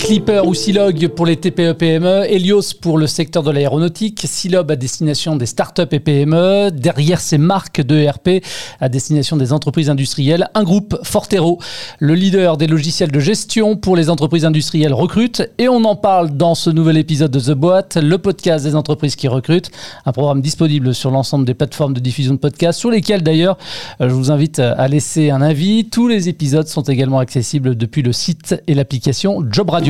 [0.00, 5.36] Clipper ou Silog pour les TPE-PME, Helios pour le secteur de l'aéronautique, Silob à destination
[5.36, 8.42] des startups et PME, derrière ces marques de ERP
[8.80, 11.60] à destination des entreprises industrielles, un groupe Fortero,
[11.98, 16.30] le leader des logiciels de gestion pour les entreprises industrielles recrute et on en parle
[16.30, 19.70] dans ce nouvel épisode de The Boîte, le podcast des entreprises qui recrutent,
[20.06, 23.58] un programme disponible sur l'ensemble des plateformes de diffusion de podcasts sur lesquelles d'ailleurs
[24.00, 25.88] je vous invite à laisser un avis.
[25.90, 29.89] Tous les épisodes sont également accessibles depuis le site et l'application Job Radio.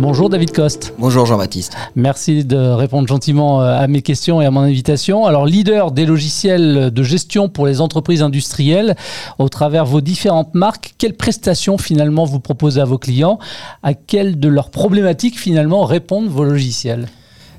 [0.00, 0.94] Bonjour David Coste.
[0.98, 1.76] Bonjour Jean-Baptiste.
[1.96, 5.26] Merci de répondre gentiment euh, à mes questions et à mon invitation.
[5.26, 8.96] Alors, leader des logiciels de gestion pour les entreprises industrielles,
[9.38, 13.38] au travers vos différentes marques, quelles prestations finalement vous proposez à vos clients?
[13.82, 17.08] À quelles de leurs problématiques finalement répondent vos logiciels?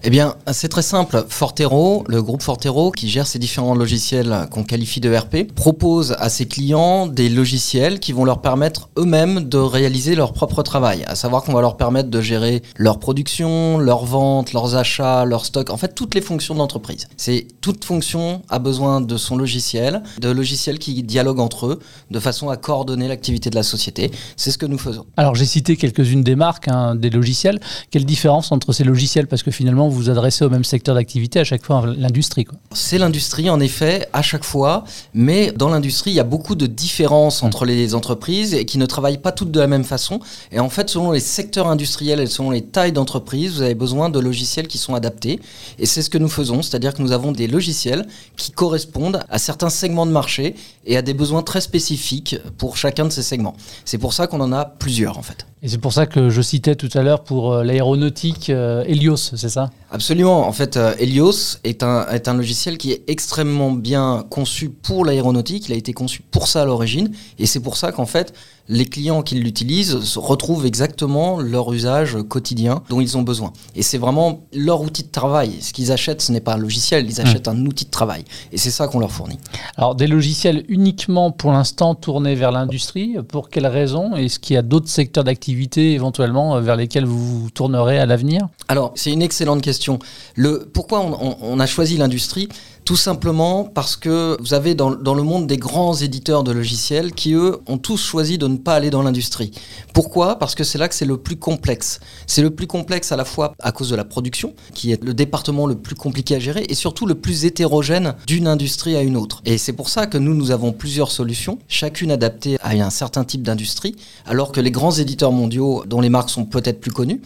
[0.01, 1.25] Eh bien, c'est très simple.
[1.27, 6.29] Fortero, le groupe Fortero, qui gère ces différents logiciels qu'on qualifie de RP, propose à
[6.29, 11.03] ses clients des logiciels qui vont leur permettre eux-mêmes de réaliser leur propre travail.
[11.07, 15.45] À savoir qu'on va leur permettre de gérer leur production, leurs ventes, leurs achats, leur
[15.45, 17.07] stock, en fait, toutes les fonctions de l'entreprise.
[17.17, 22.19] C'est toute fonction a besoin de son logiciel, de logiciels qui dialoguent entre eux, de
[22.19, 24.11] façon à coordonner l'activité de la société.
[24.37, 25.05] C'est ce que nous faisons.
[25.17, 27.59] Alors, j'ai cité quelques-unes des marques, hein, des logiciels.
[27.91, 29.27] Quelle différence entre ces logiciels?
[29.27, 32.45] Parce que finalement, vous vous adressez au même secteur d'activité à chaque fois, l'industrie.
[32.73, 36.67] C'est l'industrie en effet, à chaque fois, mais dans l'industrie, il y a beaucoup de
[36.67, 40.19] différences entre les entreprises et qui ne travaillent pas toutes de la même façon.
[40.51, 44.09] Et en fait, selon les secteurs industriels et selon les tailles d'entreprise, vous avez besoin
[44.09, 45.39] de logiciels qui sont adaptés.
[45.77, 48.05] Et c'est ce que nous faisons, c'est-à-dire que nous avons des logiciels
[48.37, 53.05] qui correspondent à certains segments de marché et à des besoins très spécifiques pour chacun
[53.05, 53.55] de ces segments.
[53.85, 55.45] C'est pour ça qu'on en a plusieurs en fait.
[55.61, 59.17] Et c'est pour ça que je citais tout à l'heure pour euh, l'aéronautique euh, Helios,
[59.17, 59.69] c'est ça?
[59.91, 60.47] Absolument.
[60.47, 65.03] En fait, euh, Helios est un, est un logiciel qui est extrêmement bien conçu pour
[65.03, 65.67] l'aéronautique.
[65.67, 67.11] Il a été conçu pour ça à l'origine.
[67.39, 68.33] Et c'est pour ça qu'en fait,
[68.69, 73.51] les clients qui l'utilisent retrouvent exactement leur usage quotidien dont ils ont besoin.
[73.75, 75.53] Et c'est vraiment leur outil de travail.
[75.59, 78.23] Ce qu'ils achètent, ce n'est pas un logiciel, ils achètent un outil de travail.
[78.51, 79.39] Et c'est ça qu'on leur fournit.
[79.75, 84.15] Alors, des logiciels uniquement pour l'instant tournés vers l'industrie, pour quelles raisons?
[84.15, 88.47] Est-ce qu'il y a d'autres secteurs d'activité éventuellement vers lesquels vous vous tournerez à l'avenir?
[88.67, 89.97] Alors, c'est une excellente question.
[90.35, 92.49] Le, pourquoi on, on a choisi l'industrie?
[92.85, 97.13] Tout simplement parce que vous avez dans, dans, le monde des grands éditeurs de logiciels
[97.13, 99.51] qui, eux, ont tous choisi de ne pas aller dans l'industrie.
[99.93, 100.37] Pourquoi?
[100.37, 101.99] Parce que c'est là que c'est le plus complexe.
[102.27, 105.13] C'est le plus complexe à la fois à cause de la production, qui est le
[105.13, 109.17] département le plus compliqué à gérer, et surtout le plus hétérogène d'une industrie à une
[109.17, 109.41] autre.
[109.45, 113.23] Et c'est pour ça que nous, nous avons plusieurs solutions, chacune adaptée à un certain
[113.23, 117.21] type d'industrie, alors que les grands éditeurs mondiaux, dont les marques sont peut-être plus connues,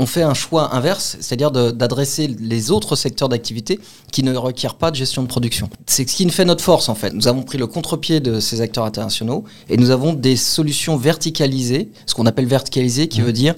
[0.00, 3.78] on fait un choix inverse, c'est-à-dire d'adresser les autres secteurs d'activité
[4.10, 5.68] qui ne requièrent pas de gestion de production.
[5.86, 7.12] C'est ce qui nous fait notre force en fait.
[7.12, 11.90] Nous avons pris le contre-pied de ces acteurs internationaux et nous avons des solutions verticalisées,
[12.06, 13.24] ce qu'on appelle verticalisées, qui mmh.
[13.24, 13.54] veut dire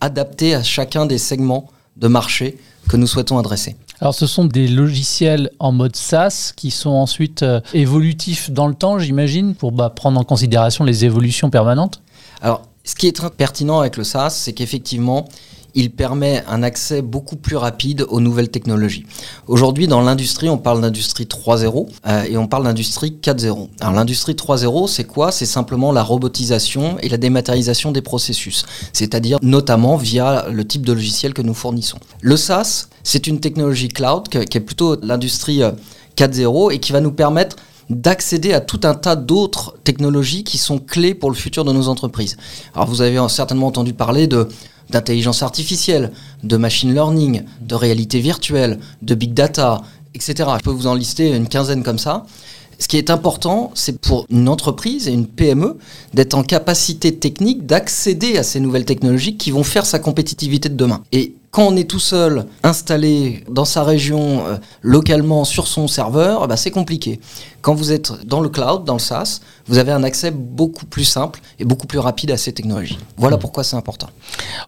[0.00, 2.56] adaptées à chacun des segments de marché
[2.88, 3.76] que nous souhaitons adresser.
[4.00, 8.74] Alors ce sont des logiciels en mode SaaS qui sont ensuite euh, évolutifs dans le
[8.74, 12.00] temps, j'imagine, pour bah, prendre en considération les évolutions permanentes?
[12.40, 15.28] Alors ce qui est très pertinent avec le SaaS, c'est qu'effectivement,
[15.74, 19.04] il permet un accès beaucoup plus rapide aux nouvelles technologies.
[19.46, 23.68] Aujourd'hui, dans l'industrie, on parle d'industrie 3.0 euh, et on parle d'industrie 4.0.
[23.80, 25.32] Alors l'industrie 3.0, c'est quoi?
[25.32, 30.92] C'est simplement la robotisation et la dématérialisation des processus, c'est-à-dire notamment via le type de
[30.92, 31.98] logiciel que nous fournissons.
[32.20, 35.62] Le SaaS, c'est une technologie cloud qui est plutôt l'industrie
[36.16, 37.56] 4.0 euh, et qui va nous permettre
[38.00, 41.88] d'accéder à tout un tas d'autres technologies qui sont clés pour le futur de nos
[41.88, 42.36] entreprises.
[42.74, 44.48] Alors vous avez certainement entendu parler de
[44.90, 49.80] d'intelligence artificielle, de machine learning, de réalité virtuelle, de big data,
[50.14, 50.50] etc.
[50.58, 52.26] Je peux vous en lister une quinzaine comme ça.
[52.78, 55.78] Ce qui est important, c'est pour une entreprise et une PME
[56.14, 60.74] d'être en capacité technique d'accéder à ces nouvelles technologies qui vont faire sa compétitivité de
[60.74, 61.02] demain.
[61.12, 66.48] Et quand on est tout seul, installé dans sa région, euh, localement sur son serveur,
[66.48, 67.20] bah, c'est compliqué.
[67.60, 71.04] Quand vous êtes dans le cloud, dans le SaaS, vous avez un accès beaucoup plus
[71.04, 72.98] simple et beaucoup plus rapide à ces technologies.
[73.18, 74.08] Voilà pourquoi c'est important.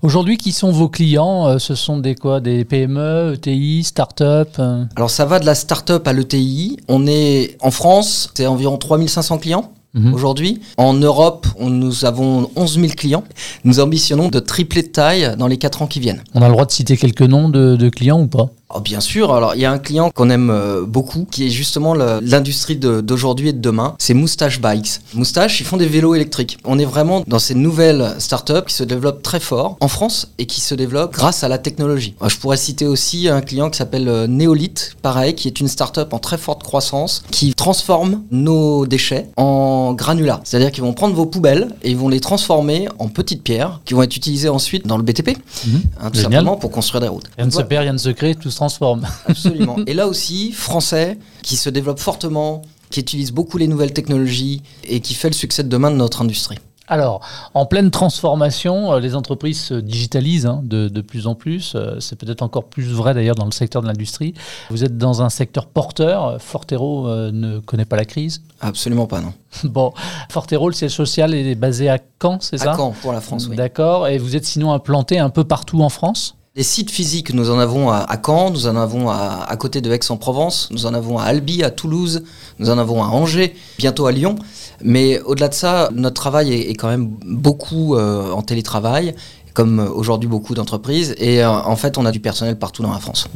[0.03, 1.49] Aujourd'hui, qui sont vos clients?
[1.49, 2.41] Euh, Ce sont des quoi?
[2.41, 4.85] Des PME, ETI, start-up euh?
[4.95, 6.77] Alors ça va de la start-up à l'ETI.
[6.89, 9.73] On est en France, c'est environ 3500 clients.
[9.95, 10.13] Mhm.
[10.13, 13.25] Aujourd'hui, en Europe, nous avons 11 000 clients.
[13.65, 16.23] Nous ambitionnons de tripler de taille dans les 4 ans qui viennent.
[16.35, 18.51] On a le droit de citer quelques noms de, clients ou pas?
[18.77, 21.51] Oh, bien sûr, alors il y a un client qu'on aime euh, beaucoup, qui est
[21.51, 24.99] justement l'industrie d'aujourd'hui et de demain, c'est Moustache Bikes.
[25.15, 26.59] Moustache, ils font des vélos électriques.
[26.65, 30.47] On est vraiment dans ces nouvelles startups qui se développent très fort en France et
[30.47, 32.17] qui se développent grâce à la technologie.
[32.21, 35.69] Euh, Je pourrais citer aussi un client qui s'appelle euh, Neolith, pareil, qui est une
[35.69, 40.41] startup en très forte croissance, qui transforme nos déchets en granulats.
[40.43, 43.95] C'est-à-dire qu'ils vont prendre vos poubelles et ils vont les transformer en petites pierres qui
[43.95, 45.37] vont être utilisées ensuite dans le BTP,
[45.67, 45.83] Mhm.
[46.01, 46.33] hein, tout Génial.
[46.33, 47.27] simplement pour construire des routes.
[47.39, 49.07] Rien ne se perd, rien ne se crée, tout se transforme.
[49.27, 49.77] Absolument.
[49.87, 55.01] Et là aussi, français, qui se développe fortement, qui utilise beaucoup les nouvelles technologies et
[55.01, 56.59] qui fait le succès de demain de notre industrie.
[56.87, 57.21] Alors,
[57.55, 61.73] en pleine transformation, euh, les entreprises se digitalisent hein, de, de plus en plus.
[61.75, 64.35] Euh, C'est peut-être encore plus vrai d'ailleurs dans le secteur de l'industrie.
[64.69, 66.37] Vous êtes dans un secteur porteur.
[66.41, 68.43] Fortero euh, ne connaît pas la crise.
[68.61, 69.33] Absolument pas, non.
[69.65, 69.95] Bon,
[70.29, 72.73] Fortero, le siège social est basé à Caen, c'est ça?
[72.73, 73.57] À Caen, pour la France, oui.
[73.57, 74.09] D'accord.
[74.09, 76.37] Et vous êtes sinon implanté un peu partout en France?
[76.57, 79.81] Les sites physiques, nous en avons à, à Caen, nous en avons à, à côté
[79.81, 82.23] de Aix-en-Provence, nous en avons à Albi, à Toulouse,
[82.61, 84.37] nous en avons à Angers, bientôt à Lyon.
[84.81, 89.17] Mais au-delà de ça, notre travail est, est quand même beaucoup euh, en télétravail,
[89.53, 91.17] comme aujourd'hui beaucoup d'entreprises.
[91.19, 93.27] Et euh, en fait, on a du personnel partout dans la France.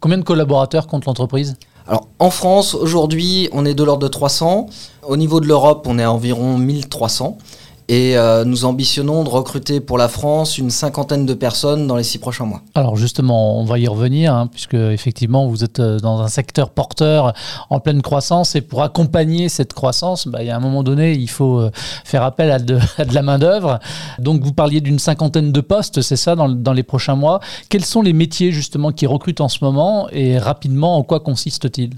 [0.00, 1.56] Combien de collaborateurs compte l'entreprise?
[1.86, 4.68] Alors en France, aujourd'hui, on est de l'ordre de 300.
[5.06, 7.36] Au niveau de l'Europe, on est à environ 1300.
[7.88, 12.02] Et euh, nous ambitionnons de recruter pour la France une cinquantaine de personnes dans les
[12.02, 12.62] six prochains mois.
[12.74, 16.70] Alors justement, on va y revenir, hein, puisque effectivement, vous êtes euh, dans un secteur
[16.70, 17.34] porteur
[17.68, 21.12] en pleine croissance, et pour accompagner cette croissance, bah, il y a un moment donné,
[21.12, 21.70] il faut euh,
[22.04, 23.80] faire appel à de, à de la main-d'œuvre.
[24.18, 27.40] Donc vous parliez d'une cinquantaine de postes, c'est ça, dans, dans les prochains mois.
[27.68, 31.90] Quels sont les métiers justement qui recrutent en ce moment, et rapidement, en quoi consiste-t-il?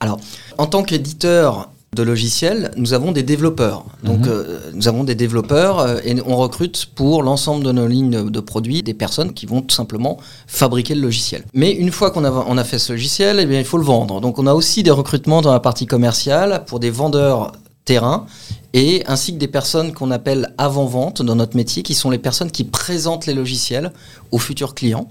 [0.00, 0.18] Alors,
[0.58, 3.84] en tant qu'éditeur de logiciels, nous avons des développeurs.
[4.04, 4.28] Donc, Mhm.
[4.28, 8.22] euh, nous avons des développeurs euh, et on recrute pour l'ensemble de nos lignes de,
[8.30, 10.16] de produits des personnes qui vont tout simplement
[10.46, 11.44] fabriquer le logiciel.
[11.52, 13.84] Mais une fois qu'on a, on a fait ce logiciel, eh bien, il faut le
[13.84, 14.20] vendre.
[14.20, 17.52] Donc, on a aussi des recrutements dans la partie commerciale pour des vendeurs
[17.84, 18.26] terrain
[18.72, 22.52] et ainsi que des personnes qu'on appelle avant-vente dans notre métier, qui sont les personnes
[22.52, 23.90] qui présentent les logiciels
[24.30, 25.08] aux futurs clients.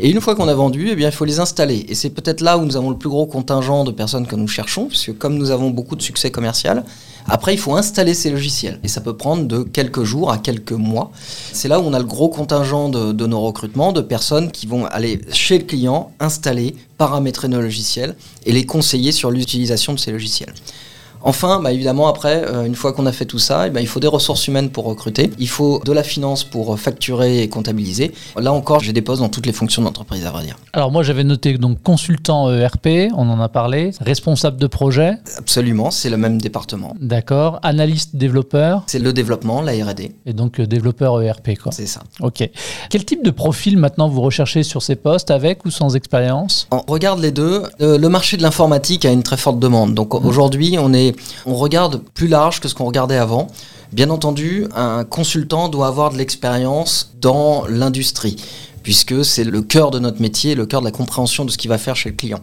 [0.00, 1.84] Et une fois qu'on a vendu, eh bien, il faut les installer.
[1.88, 4.46] Et c'est peut-être là où nous avons le plus gros contingent de personnes que nous
[4.46, 6.84] cherchons, puisque comme nous avons beaucoup de succès commercial,
[7.26, 8.78] après, il faut installer ces logiciels.
[8.84, 11.10] Et ça peut prendre de quelques jours à quelques mois.
[11.52, 14.66] C'est là où on a le gros contingent de, de nos recrutements, de personnes qui
[14.66, 18.14] vont aller chez le client, installer, paramétrer nos logiciels
[18.46, 20.54] et les conseiller sur l'utilisation de ces logiciels.
[21.22, 23.86] Enfin, bah, évidemment, après, euh, une fois qu'on a fait tout ça, eh ben, il
[23.86, 25.30] faut des ressources humaines pour recruter.
[25.38, 28.12] Il faut de la finance pour euh, facturer et comptabiliser.
[28.36, 30.56] Là encore, j'ai des postes dans toutes les fonctions d'entreprise, à vrai dire.
[30.72, 35.90] Alors moi, j'avais noté donc consultant ERP, on en a parlé, responsable de projet, Absolument,
[35.90, 36.94] c'est le même département.
[37.00, 41.72] d'accord, analyste développeur, C'est le développement, la R&D, et donc euh, développeur ERP, quoi.
[41.72, 42.00] c'est ça.
[42.20, 42.48] Ok.
[42.90, 46.68] Quel type de profil maintenant vous recherchez sur ces postes, avec ou sans expérience?
[46.70, 47.62] On regarde les deux.
[47.80, 49.94] Euh, le marché de l'informatique a une très forte demande.
[49.94, 51.07] Donc aujourd'hui, on, est,
[51.46, 53.48] on regarde plus large que ce qu'on regardait avant.
[53.92, 58.36] Bien entendu, un consultant doit avoir de l'expérience dans l'industrie,
[58.82, 61.70] puisque c'est le cœur de notre métier, le cœur de la compréhension de ce qu'il
[61.70, 62.40] va faire chez le client.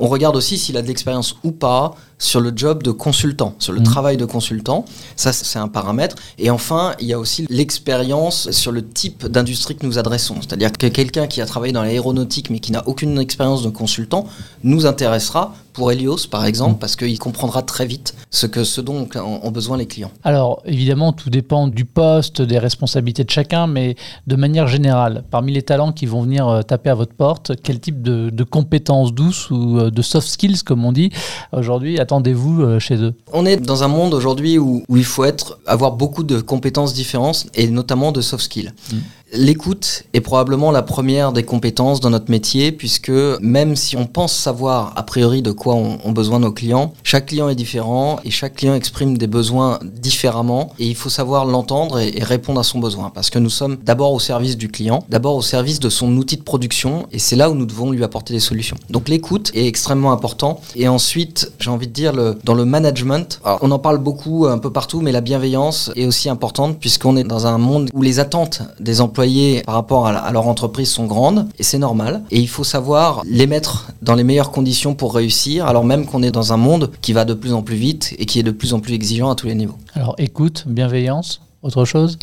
[0.00, 3.72] On regarde aussi s'il a de l'expérience ou pas sur le job de consultant, sur
[3.72, 3.84] le Mhm.
[3.86, 4.84] travail de consultant.
[5.16, 6.14] Ça, c'est un paramètre.
[6.38, 10.36] Et enfin, il y a aussi l'expérience sur le type d'industrie que nous adressons.
[10.40, 14.26] C'est-à-dire que quelqu'un qui a travaillé dans l'aéronautique mais qui n'a aucune expérience de consultant
[14.62, 19.08] nous intéressera pour Helios, par exemple, parce qu'il comprendra très vite ce, que, ce dont
[19.14, 20.10] ont besoin les clients.
[20.24, 23.94] Alors évidemment, tout dépend du poste, des responsabilités de chacun, mais
[24.26, 27.78] de manière générale, parmi les talents qui vont venir euh, taper à votre porte, quel
[27.78, 31.10] type de, de compétences douces ou euh, de soft skills, comme on dit,
[31.52, 33.14] aujourd'hui, attendez-vous euh, chez eux?
[33.32, 36.92] On est dans un monde aujourd'hui où, où il faut être, avoir beaucoup de compétences
[36.92, 38.72] différentes et notamment de soft skills.
[38.92, 38.96] Mm.
[39.32, 44.34] L'écoute est probablement la première des compétences dans notre métier puisque même si on pense
[44.34, 48.54] savoir a priori de quoi ont, besoin nos clients, chaque client est différent et chaque
[48.54, 53.10] client exprime des besoins différemment et il faut savoir l'entendre et, répondre à son besoin
[53.10, 56.38] parce que nous sommes d'abord au service du client, d'abord au service de son outil
[56.38, 58.76] de production et c'est là où nous devons lui apporter des solutions.
[58.88, 63.40] Donc l'écoute est extrêmement important et ensuite j'ai envie de dire le, dans le management,
[63.44, 67.16] alors, on en parle beaucoup un peu partout mais la bienveillance est aussi importante puisqu'on
[67.18, 70.46] est dans un monde où les attentes des employés par rapport à, la- à leur
[70.46, 74.52] entreprise sont grandes et c'est normal et il faut savoir les mettre dans les meilleures
[74.52, 77.62] conditions pour réussir alors même qu'on est dans un monde qui va de plus en
[77.62, 79.74] plus vite et qui est de plus en plus exigeant à tous les niveaux.
[79.94, 82.16] Alors écoute, bienveillance, autre chose?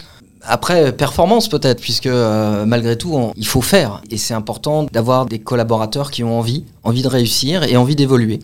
[0.48, 4.02] Après, performance peut-être, puisque euh, malgré tout, on- il faut faire.
[4.12, 8.40] Et c'est important d'avoir des collaborateurs qui ont envie, envie de réussir et envie d'évoluer.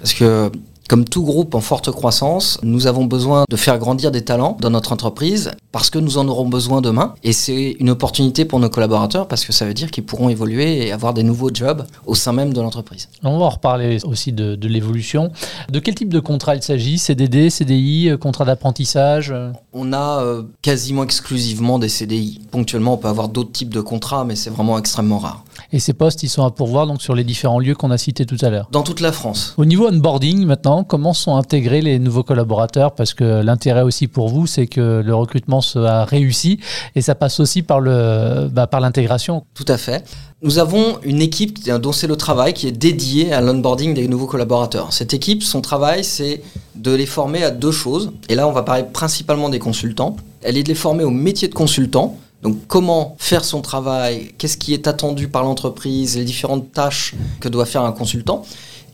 [0.00, 0.50] Parce que
[0.88, 4.70] Comme tout groupe en forte croissance, nous avons besoin de faire grandir des talents dans
[4.70, 7.14] notre entreprise parce que nous en aurons besoin demain.
[7.22, 10.86] Et c'est une opportunité pour nos collaborateurs parce que ça veut dire qu'ils pourront évoluer
[10.86, 13.08] et avoir des nouveaux jobs au sein même de l'entreprise.
[13.22, 15.32] On va en reparler aussi de, l'évolution.
[15.70, 16.98] De quel type de contrat il s'agit?
[16.98, 19.34] CDD, CDI, euh, contrat d'apprentissage?
[19.72, 22.40] On a euh, quasiment exclusivement des CDI.
[22.50, 25.44] Ponctuellement, on peut avoir d'autres types de contrats, mais c'est vraiment extrêmement rare.
[25.72, 28.26] Et ces postes, ils sont à pourvoir donc sur les différents lieux qu'on a cités
[28.26, 29.54] tout à l'heure Dans toute la France.
[29.56, 32.94] Au niveau onboarding, maintenant, comment sont intégrés les nouveaux collaborateurs?
[32.94, 36.58] Parce que l'intérêt aussi pour vous, c'est que le recrutement soit réussi
[36.94, 39.44] et ça passe aussi par le bah, par l'intégration.
[39.54, 40.04] Tout à fait.
[40.42, 44.26] Nous avons une équipe dont c'est le travail qui est dédiée à l'onboarding des nouveaux
[44.26, 44.92] collaborateurs.
[44.92, 46.42] Cette équipe, son travail, c'est
[46.74, 48.12] de les former à deux choses.
[48.28, 50.16] Et là, on va parler principalement des consultants.
[50.42, 54.56] Elle est de les former au métier de consultant, donc comment faire son travail, qu'est-ce
[54.56, 58.42] qui est attendu par l'entreprise, les différentes tâches que doit faire un consultant.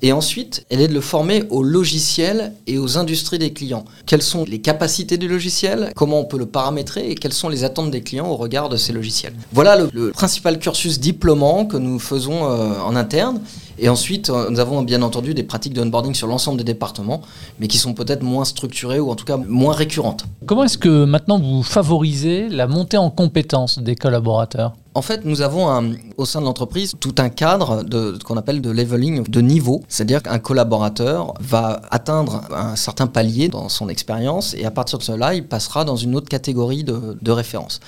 [0.02, 3.84] Et ensuite, elle est de le former aux logiciels et aux industries des clients.
[4.06, 7.64] Quelles sont les capacités du logiciel, comment on peut le paramétrer et quelles sont les
[7.64, 9.34] attentes des clients au regard de ces logiciels.
[9.52, 13.40] Voilà le, principal cursus diplômant que nous faisons euh, en interne.
[13.80, 17.22] Et ensuite, euh, nous avons bien entendu des pratiques de onboarding sur l'ensemble des départements,
[17.58, 20.24] mais qui sont peut-être moins structurées ou en tout cas moins récurrentes.
[20.46, 24.74] Comment est-ce que maintenant vous favorisez la montée en compétences des collaborateurs?
[24.98, 28.70] En fait, nous avons au sein de l'entreprise tout un cadre de, qu'on appelle de
[28.70, 29.84] leveling de niveau.
[29.86, 35.04] C'est-à-dire qu'un collaborateur va atteindre un certain palier dans son expérience et à partir de
[35.04, 37.78] cela, il passera dans une autre catégorie de, de référence.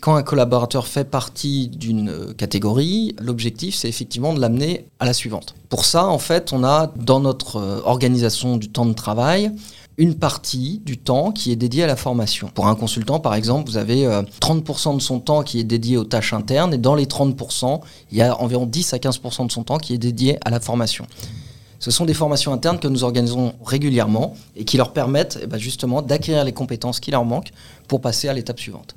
[0.00, 5.56] Quand un collaborateur fait partie d'une catégorie, l'objectif c'est effectivement de l'amener à la suivante.
[5.70, 9.50] Pour ça, en fait, on a dans notre euh, organisation du temps de travail
[9.98, 12.48] une partie du temps qui est dédiée à la formation.
[12.54, 15.96] Pour un consultant, par exemple, vous avez 30% euh, de son temps qui est dédié
[15.96, 17.80] aux tâches internes et dans les 30%,
[18.10, 20.60] il y a environ 10 à 15% de son temps qui est dédié à la
[20.60, 21.06] formation.
[21.78, 25.58] Ce sont des formations internes que nous organisons régulièrement et qui leur permettent eh ben,
[25.58, 27.50] justement d'acquérir les compétences qui leur manquent
[27.88, 28.94] pour passer à l'étape suivante.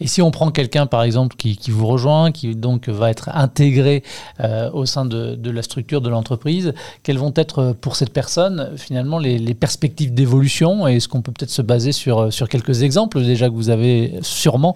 [0.00, 4.02] Et si on prend quelqu'un, par exemple, qui, vous rejoint, qui donc va être intégré
[4.40, 8.72] euh, au sein de, la structure de l'entreprise, quelles vont être euh, pour cette personne
[8.76, 10.86] finalement les, perspectives d'évolution?
[10.86, 13.70] Et est-ce qu'on peut peut-être se baser sur, euh, sur quelques exemples déjà que vous
[13.70, 14.74] avez sûrement?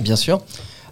[0.00, 0.40] Bien sûr.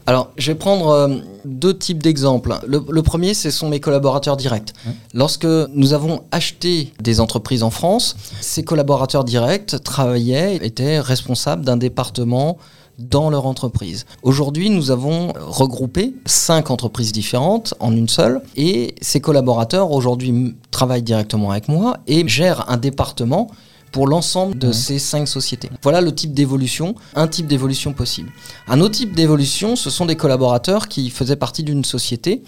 [0.07, 2.59] Alors, je vais prendre deux types d'exemples.
[2.67, 4.75] Le, premier, ce sont mes collaborateurs directs.
[5.15, 11.79] Lorsque nous avons acheté des entreprises en France, ces collaborateurs directs travaillaient, étaient responsables d'un
[11.79, 12.59] département
[12.99, 14.07] dans leur entreprise.
[14.23, 21.03] Aujourd'hui, nous avons regroupé cinq entreprises différentes en une seule et ces collaborateurs aujourd'hui travaillent
[21.03, 23.49] directement avec moi et gèrent un département
[23.95, 25.71] pour l'ensemble de ces cinq sociétés.
[25.81, 28.33] Voilà le type d'évolution, un type d'évolution possible.
[28.67, 32.43] Un autre type d'évolution, ce sont des collaborateurs qui faisaient partie d'une société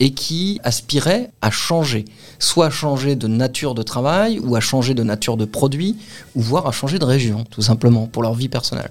[0.00, 2.04] et qui aspiraient à changer,
[2.38, 5.96] soit à changer de nature de travail, ou à changer de nature de produit,
[6.34, 8.90] ou voire à changer de région, tout simplement, pour leur vie personnelle.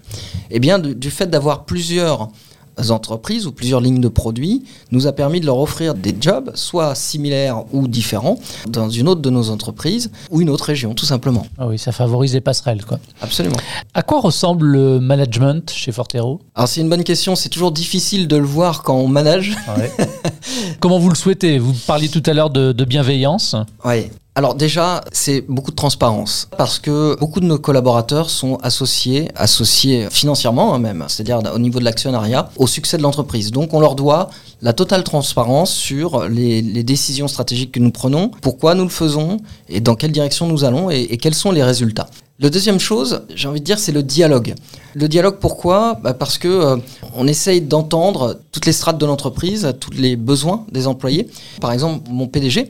[0.49, 2.29] Eh bien, du fait d'avoir plusieurs
[2.89, 6.95] entreprises ou plusieurs lignes de produits nous a permis de leur offrir des jobs, soit
[6.95, 8.37] similaires ou différents,
[8.67, 11.45] dans une autre de nos entreprises ou une autre région, tout simplement.
[11.57, 12.99] Ah oui, ça favorise les passerelles, quoi.
[13.21, 13.57] Absolument.
[13.93, 16.41] À quoi ressemble le management chez Fortero?
[16.55, 17.35] Alors, c'est une bonne question.
[17.35, 19.55] C'est toujours difficile de le voir quand on manage.
[20.79, 21.59] Comment vous le souhaitez?
[21.59, 23.55] Vous parliez tout à l'heure de, de bienveillance.
[23.85, 24.09] Oui.
[24.35, 30.07] Alors déjà, c'est beaucoup de transparence parce que beaucoup de nos collaborateurs sont associés, associés
[30.09, 33.51] financièrement hein, même, c'est-à-dire au niveau de l'actionnariat, au succès de l'entreprise.
[33.51, 34.31] Donc on leur doit
[34.63, 39.37] la totale transparence sur les, décisions stratégiques que nous prenons, pourquoi nous le faisons
[39.69, 42.07] et dans quelle direction nous allons et, et quels sont les résultats.
[42.39, 44.55] La deuxième chose, j'ai envie de dire, c'est le dialogue.
[44.95, 45.99] Le dialogue, pourquoi?
[46.01, 46.77] Bah, Parce que euh,
[47.15, 51.27] on essaye d'entendre toutes les strates de l'entreprise, tous les besoins des employés.
[51.61, 52.67] Par exemple, mon PDG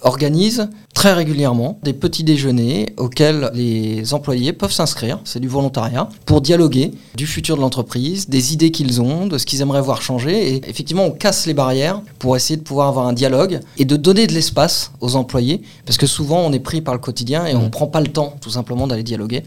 [0.00, 6.40] organise très régulièrement des petits déjeuners auxquels les employés peuvent s'inscrire, c'est du volontariat, pour
[6.40, 10.54] dialoguer du futur de l'entreprise, des idées qu'ils ont, de ce qu'ils aimeraient voir changer.
[10.54, 13.96] Et effectivement, on casse les barrières pour essayer de pouvoir avoir un dialogue et de
[13.96, 17.54] donner de l'espace aux employés, parce que souvent on est pris par le quotidien et
[17.54, 17.70] on ne mmh.
[17.70, 19.42] prend pas le temps tout simplement d'aller dialoguer.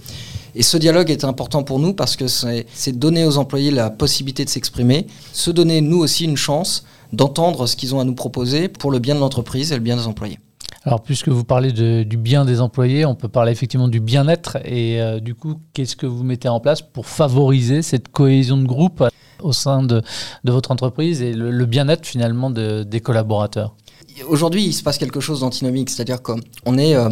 [0.55, 4.45] Et ce dialogue est important pour nous parce que c'est donner aux employés la possibilité
[4.45, 8.69] de s'exprimer, se donner nous aussi une chance d'entendre ce qu'ils ont à nous proposer
[8.69, 10.39] pour le bien de l'entreprise et le bien des employés.
[10.83, 14.57] Alors, puisque vous parlez du bien des employés, on peut parler effectivement du bien-être.
[14.65, 18.65] Et euh, du coup, qu'est-ce que vous mettez en place pour favoriser cette cohésion de
[18.65, 19.03] groupe
[19.41, 20.03] au sein de,
[20.43, 23.75] votre entreprise et le, bien-être finalement des collaborateurs?
[24.27, 26.95] Aujourd'hui, il se passe quelque chose d'antinomique, c'est-à-dire qu'on est...
[26.95, 27.09] Euh,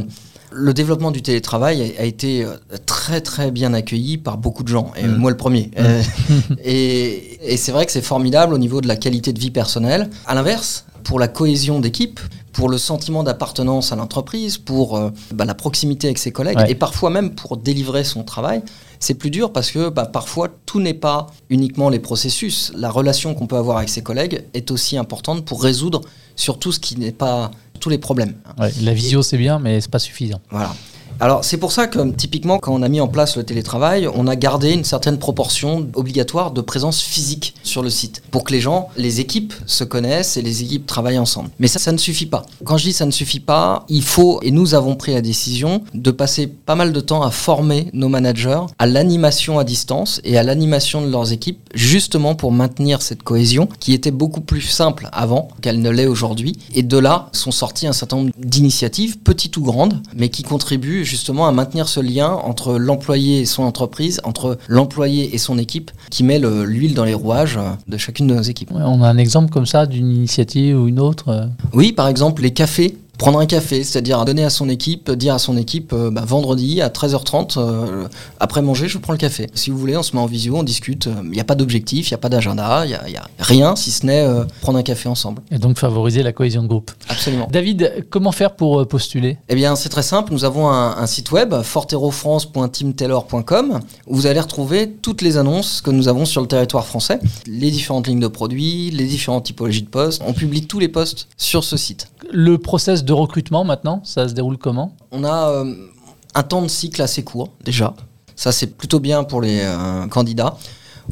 [0.53, 2.55] le développement du télétravail a, été euh,
[2.85, 5.15] très très bien accueilli par beaucoup de gens, et mm.
[5.15, 5.71] moi le premier.
[5.83, 5.85] Mm.
[5.85, 6.01] Euh,
[6.63, 10.09] et, c'est vrai que c'est formidable au niveau de la qualité de vie personnelle.
[10.25, 12.19] À l'inverse, pour la cohésion d'équipe,
[12.51, 16.71] pour le sentiment d'appartenance à l'entreprise, pour euh, bah, la proximité avec ses collègues Ouais.
[16.71, 18.61] et parfois même pour délivrer son travail.
[18.99, 22.71] C'est plus dur parce que bah, parfois tout n'est pas uniquement les processus.
[22.75, 26.01] La relation qu'on peut avoir avec ses collègues est aussi importante pour résoudre
[26.35, 27.51] sur tout ce qui n'est pas
[27.83, 28.35] tous les problèmes.
[28.57, 30.39] Ouais, la visio, c'est bien, mais c'est pas suffisant.
[30.49, 30.73] Voilà.
[31.19, 34.27] Alors c'est pour ça que typiquement quand on a mis en place le télétravail, on
[34.27, 38.59] a gardé une certaine proportion obligatoire de présence physique sur le site pour que les
[38.59, 41.49] gens, les équipes se connaissent et les équipes travaillent ensemble.
[41.59, 42.45] Mais ça, ça ne suffit pas.
[42.65, 45.83] Quand je dis ça ne suffit pas, il faut, et nous avons pris la décision
[45.93, 50.37] de passer pas mal de temps à former nos managers à l'animation à distance et
[50.37, 55.09] à l'animation de leurs équipes, justement pour maintenir cette cohésion qui était beaucoup plus simple
[55.11, 56.57] avant qu'elle ne l'est aujourd'hui.
[56.73, 61.02] Et de là sont sorties un certain nombre d'initiatives, petites ou grandes, mais qui contribuent
[61.03, 65.91] justement à maintenir ce lien entre l'employé et son entreprise, entre l'employé et son équipe,
[66.09, 68.71] qui met le- l'huile dans les rouages de chacune de nos équipes.
[68.71, 71.29] Ouais, on a un exemple comme ça d'une initiative ou une autre.
[71.29, 71.45] euh.
[71.73, 72.97] Oui, par exemple, les cafés.
[73.23, 76.81] Prendre un café, c'est-à-dire donner à son équipe, dire à son équipe, euh, bah, vendredi
[76.81, 78.09] à 13h30, euh,
[78.41, 79.49] après manger, je prends le café.
[79.53, 81.07] Si vous voulez, on se met en visio, on discute.
[81.23, 83.91] Il n'y a pas d'objectif, il n'y a pas d'agenda, il n'y a, rien si
[83.91, 85.41] ce n'est euh, prendre un café ensemble.
[85.51, 86.91] Et donc favoriser la cohésion de groupe.
[87.07, 87.47] Absolument.
[87.49, 89.37] David, comment faire pour euh, postuler?
[89.47, 90.33] Eh bien, c'est très simple.
[90.33, 95.91] Nous avons un, un site web, forterofrance.teamtaylor.com, où vous allez retrouver toutes les annonces que
[95.91, 99.89] nous avons sur le territoire français, les différentes lignes de produits, les différentes typologies de
[99.89, 100.21] postes.
[100.27, 102.09] On publie tous les postes sur ce site.
[102.33, 104.95] Le process de recrutement maintenant, ça se déroule comment?
[105.11, 105.75] On a euh,
[106.35, 107.93] un temps de cycle assez court, déjà.
[108.35, 110.57] Ça, c'est plutôt bien pour les euh, candidats.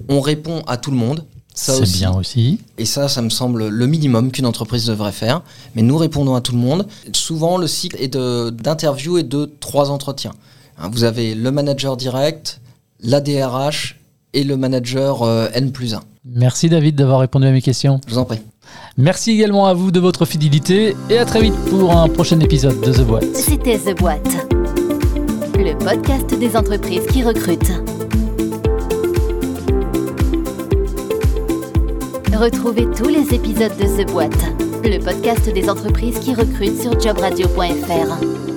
[0.09, 1.25] On répond à tout le monde.
[1.53, 2.59] Ça C'est bien aussi.
[2.77, 5.41] Et ça, ça me semble le minimum qu'une entreprise devrait faire.
[5.75, 6.87] Mais nous répondons à tout le monde.
[7.13, 10.31] Souvent, le cycle est de- d'interviews et de trois entretiens.
[10.79, 12.61] Hein, Vous avez le manager direct,
[13.01, 13.97] l'ADRH
[14.33, 15.99] et le manager euh, N plus 1.
[16.25, 17.99] Merci David d'avoir répondu à mes questions.
[18.07, 18.39] Je vous en prie.
[18.97, 22.79] Merci également à vous de votre fidélité et à très vite pour un prochain épisode
[22.81, 23.35] de The Boîte.
[23.35, 24.47] C'était The Boîte,
[25.55, 27.71] le podcast des entreprises qui recrutent.
[32.35, 34.45] Retrouvez tous les épisodes de The Boîte,
[34.83, 38.50] le podcast des entreprises qui recrutent sur jobradio.fr.